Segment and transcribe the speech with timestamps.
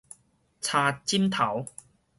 [0.61, 1.67] 柴枕頭